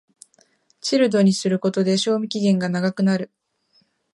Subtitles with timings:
[0.79, 3.29] チルドにすることで賞味期限が長くなる